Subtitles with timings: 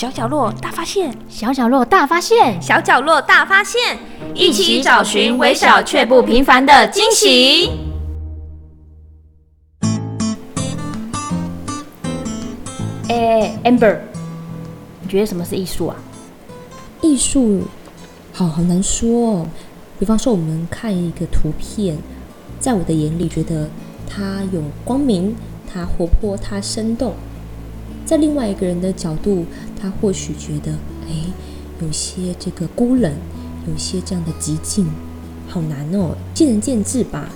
[0.00, 3.98] 小角落大发现，小角落大发现，小角落大发现，
[4.34, 7.70] 一起找寻微小却不平凡的惊喜。
[13.10, 13.98] 哎，Amber，
[15.02, 15.96] 你觉得什么是艺术啊？
[17.02, 17.64] 艺术，
[18.32, 19.46] 好好难说哦。
[19.98, 21.98] 比方说，我们看一个图片，
[22.58, 23.68] 在我的眼里，觉得
[24.08, 25.36] 它有光明，
[25.70, 27.10] 它活泼，它生动；
[28.06, 29.44] 在另外一个人的角度，
[29.80, 30.72] 他或许觉得，
[31.08, 31.14] 哎，
[31.80, 33.12] 有些这个孤冷，
[33.66, 34.86] 有些这样的极静，
[35.48, 37.28] 好难哦，见仁见智吧。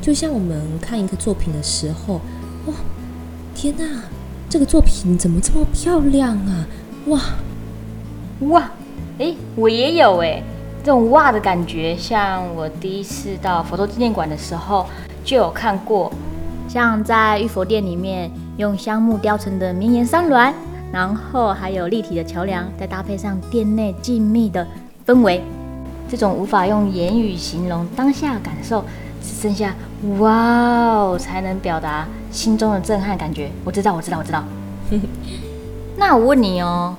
[0.00, 2.20] 就像我们看一个作品的时候，
[2.66, 2.74] 哇，
[3.54, 3.84] 天哪，
[4.50, 6.66] 这个作品怎么这么漂亮啊？
[7.06, 7.20] 哇，
[8.40, 8.70] 哇，
[9.18, 10.42] 哎，我也有哎，
[10.82, 14.86] 这种哇的感觉，像我第一次到佛陀纪念馆的时候
[15.24, 16.12] 就有看过，
[16.68, 20.52] 像在玉佛殿里面用香木雕成的绵延山峦，
[20.94, 24.64] 然后还有立体的桥梁，再搭配上店内静谧的
[25.04, 25.42] 氛围，
[26.08, 28.84] 这种无法用言语形容当下感受，
[29.20, 29.74] 只剩下
[30.20, 33.50] 哇哦才能表达心中的震撼感觉。
[33.64, 34.44] 我知道，我知道，我知道。
[35.96, 36.94] 那我问你哦，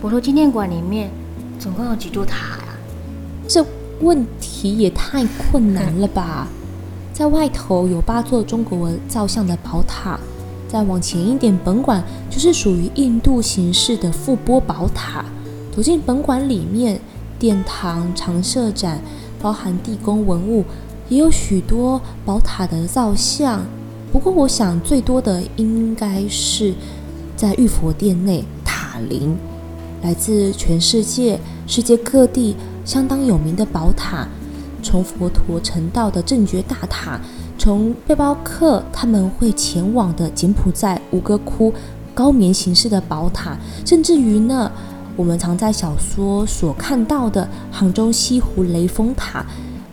[0.00, 1.10] 佛陀纪念馆里面
[1.58, 2.64] 总共有几座塔呀？
[3.46, 3.62] 这
[4.00, 6.48] 问题也太困难了吧！
[7.12, 10.18] 在外头有八座中国造像的宝塔，
[10.68, 15.24] 再往前一点，本馆就是属于印度形式的覆钵宝塔。
[15.74, 17.00] 走进本馆里面，
[17.38, 19.00] 殿堂、常设展，
[19.40, 20.64] 包含地宫文物，
[21.08, 23.64] 也有许多宝塔的造像。
[24.12, 26.74] 不过，我想最多的应该是
[27.36, 29.36] 在玉佛殿内塔林，
[30.02, 34.26] 来自全世界、世界各地相当有名的宝塔，
[34.82, 37.20] 从佛陀成道的正觉大塔，
[37.66, 41.74] 从背包客他们会前往的柬埔寨吴哥窟
[42.14, 44.70] 高棉形式的宝塔，甚至于呢，
[45.16, 49.44] 我们常在小说所看到的杭州西湖雷峰塔，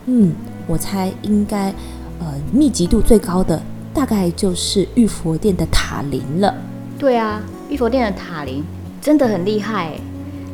[0.06, 0.32] 嗯，
[0.68, 1.74] 我猜应该
[2.20, 3.60] 呃密集度最高的。
[3.92, 6.54] 大概就是玉佛殿的塔林了。
[6.96, 8.62] 对啊，玉佛殿的塔林
[9.00, 9.90] 真的很厉害，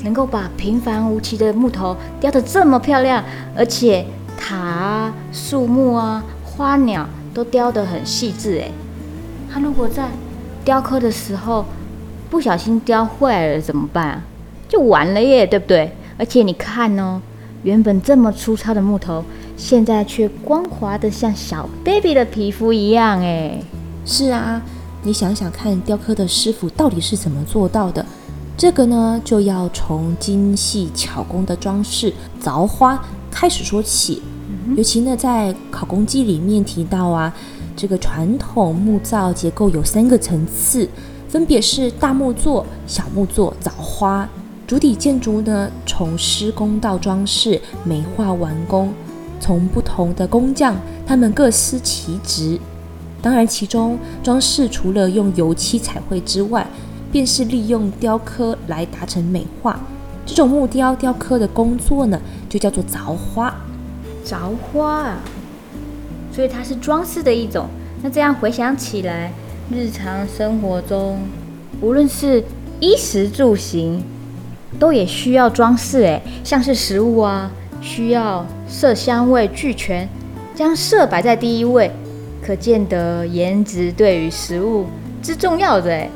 [0.04, 3.22] 能够把平凡无奇的木头雕得这么漂亮，
[3.54, 4.06] 而且
[4.38, 8.58] 塔、树木啊、花鸟都雕得很细致。
[8.60, 8.70] 哎，
[9.52, 10.08] 他如果在
[10.64, 11.64] 雕刻的时候
[12.28, 14.22] 不小心雕坏了怎么办啊？
[14.68, 15.92] 就完了耶，对不对？
[16.18, 17.20] 而且你看哦，
[17.62, 19.24] 原本这么粗糙的木头。
[19.56, 23.60] 现在却光滑的像小 baby 的皮肤一样，哎，
[24.06, 24.62] 是啊，
[25.02, 28.06] 你想想看，雕刻的师傅到底是怎么做到的？
[28.56, 32.10] 这个呢，就要从精细巧工的装饰
[32.42, 34.22] 凿花开始说起。
[34.76, 37.32] 尤其呢，在考工记里面提到啊，
[37.76, 40.88] 这个传统木造结构有三个层次，
[41.28, 44.28] 分别是大木座、小木座、凿花。
[44.66, 48.92] 主体建筑呢，从施工到装饰、美化完工。
[49.40, 50.76] 从不同的工匠，
[51.06, 52.60] 他们各司其职。
[53.20, 56.66] 当然，其中装饰除了用油漆彩绘之外，
[57.10, 59.80] 便是利用雕刻来达成美化。
[60.24, 63.52] 这种木雕雕刻的工作呢，就叫做凿花。
[64.30, 65.18] 着花啊，
[66.32, 67.66] 所以它是装饰的一种。
[68.00, 69.32] 那这样回想起来，
[69.72, 71.18] 日常生活中，
[71.80, 72.44] 无论是
[72.78, 74.04] 衣食住行，
[74.78, 76.02] 都也需要装饰。
[76.02, 77.50] 诶，像是食物啊。
[77.82, 80.06] 需要色香味俱全，
[80.54, 81.90] 将色摆在第一位，
[82.42, 84.84] 可见得颜值对于食物
[85.22, 86.06] 之重要的。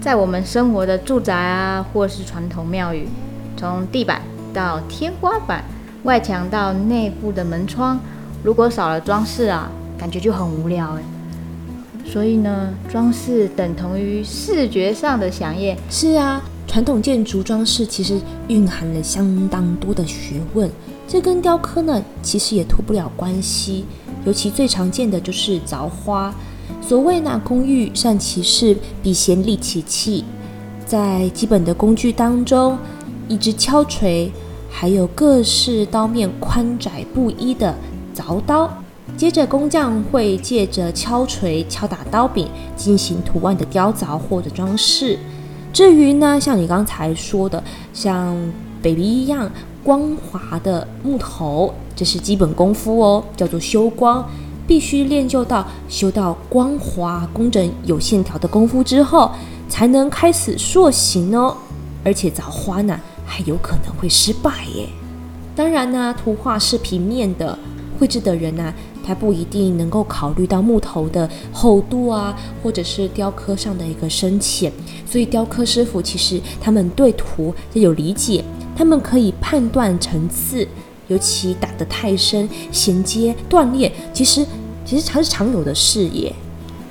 [0.00, 3.06] 在我们生活的住宅啊，或是传统庙宇，
[3.58, 4.22] 从地板
[4.54, 5.62] 到天花板、
[6.04, 7.98] 外墙到内部的门窗，
[8.42, 11.02] 如果少了装饰啊，感觉就很无聊哎。
[12.04, 15.76] 所以呢，装饰等同于视觉上的响应。
[15.88, 20.68] 是啊，传统建筑装饰其实蕴含了相当多的学问。
[21.06, 23.84] 这跟雕刻呢，其实也脱不了关系。
[24.24, 26.34] 尤其最常见的就是凿花。
[26.80, 30.24] 所谓呢，工欲善其事，必先利其器。
[30.84, 32.76] 在基本的工具当中，
[33.28, 34.30] 一支敲锤，
[34.72, 37.74] 还有各式刀面宽窄不一的
[38.16, 38.68] 凿刀。
[39.16, 45.18] 接着工匠会借着敲锤敲打刀柄，进行图案的雕凿或者装饰。
[45.72, 48.34] 至于呢，像你刚才说的，像
[48.82, 49.50] baby 一样。
[49.84, 54.24] 光滑的木头，这是基本功夫哦，叫做修光，
[54.64, 59.32] 必须练就到修到光滑、工整、有线条的功夫之后，
[59.68, 61.56] 才能开始塑形哦。
[62.04, 64.88] 而且凿花呢，还有可能会失败耶。
[65.54, 67.58] 当然呢，图画是平面的，
[67.98, 68.72] 绘制的人呢，
[69.04, 74.72] 他不一定能够考虑到木头的厚度啊，或者是雕刻上的一个深浅。
[75.06, 78.42] 所以雕刻师傅其实他们对图要有理解，
[78.74, 80.66] 他们可以判断层次，
[81.08, 84.46] 尤其打得太深，衔接断裂，其实
[84.86, 86.34] 其实还是常有的事耶。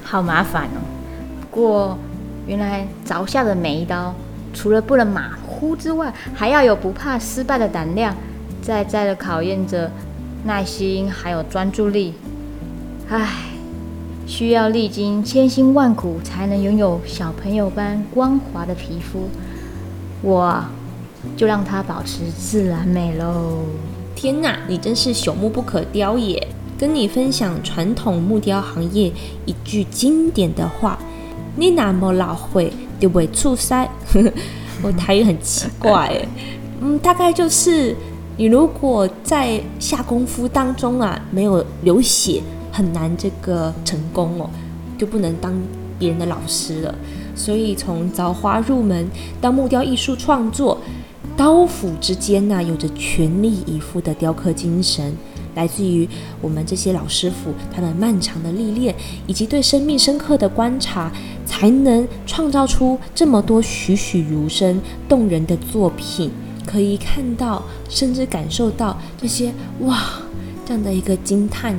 [0.03, 0.77] 好麻烦哦。
[1.41, 1.97] 不过
[2.45, 4.13] 原来凿下的每一刀，
[4.53, 8.15] 除了不能马虎之外，还要有不怕失败的胆量，
[8.63, 9.91] 在在的考验着
[10.43, 12.15] 耐心还有专注力。
[13.09, 13.29] 唉，
[14.25, 19.29] 需要历经千辛万苦才能拥有小朋友般光滑的皮肤，
[20.23, 20.65] 我
[21.37, 23.59] 就让它保持自然美喽。
[24.15, 26.47] 天哪，你真是朽木不可雕也！
[26.79, 29.13] 跟你分享传统木雕行业
[29.45, 30.97] 一句经典的话：
[31.55, 33.87] 你那么老会就会出塞。
[34.83, 36.25] 我台语很奇怪，
[36.81, 37.95] 嗯，大概就是
[38.37, 42.41] 你如果在下功夫当中啊没有流血，
[42.71, 44.49] 很难这个成功哦，
[44.97, 45.53] 就不能当
[45.99, 46.95] 别人的老师了。
[47.35, 49.07] 所以从凿花入门
[49.39, 50.79] 到木雕艺术创作，
[51.37, 55.15] 刀斧之间呢有着全力以赴的雕刻精神。
[55.55, 56.07] 来自于
[56.41, 58.95] 我们这些老师傅，他们漫长的历练
[59.27, 61.11] 以及对生命深刻的观察，
[61.45, 66.31] 才能创造出这么多栩栩如生、动人的作品。
[66.65, 69.51] 可以看到，甚至感受到这些
[69.81, 69.97] 哇
[70.65, 71.75] 这样的一个惊叹。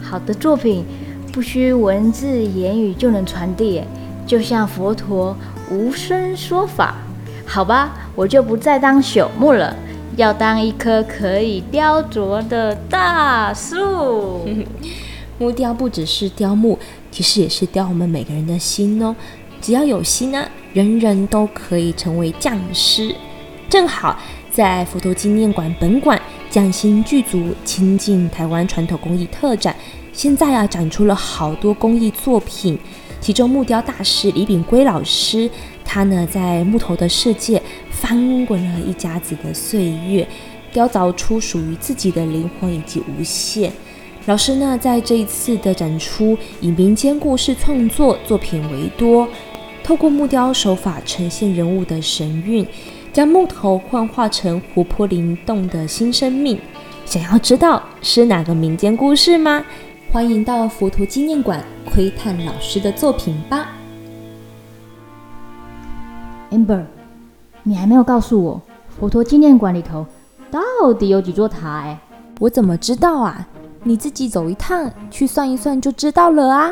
[0.00, 0.84] 好的作品
[1.30, 3.82] 不需文字言语就能传递，
[4.26, 5.36] 就像佛陀
[5.70, 6.96] 无声说法。
[7.44, 9.76] 好吧，我就不再当朽木了。
[10.16, 14.46] 要当一棵可以雕琢的大树。
[15.38, 16.78] 木雕不只是雕木，
[17.10, 19.16] 其实也是雕我们每个人的心哦。
[19.60, 23.14] 只要有心呢，人人都可以成为匠师。
[23.68, 24.18] 正好
[24.50, 26.20] 在佛陀纪念馆本馆
[26.50, 29.74] 匠心具足，亲近台湾传统工艺特展，
[30.12, 32.78] 现在啊展出了好多工艺作品，
[33.20, 35.50] 其中木雕大师李炳圭老师。
[35.94, 37.60] 他呢，在木头的世界
[37.90, 40.26] 翻滚了一家子的岁月，
[40.72, 43.70] 雕凿出属于自己的灵魂以及无限。
[44.24, 49.28] 老师呢，在这一次的展出，以民间故事创作作品为多，
[49.84, 52.66] 透过木雕手法呈现人物的神韵，
[53.12, 56.58] 将木头幻化成活泼灵动的新生命。
[57.04, 59.62] 想要知道是哪个民间故事吗？
[60.10, 63.76] 欢迎到佛陀纪念馆窥探老师的作品吧。
[66.52, 66.84] Amber，
[67.62, 68.60] 你还没有告诉我
[69.00, 70.06] 佛陀纪念馆里头
[70.50, 71.78] 到底有几座塔？
[71.78, 71.98] 哎，
[72.40, 73.48] 我怎么知道啊？
[73.84, 76.70] 你自己走一趟去算一算就知道了啊。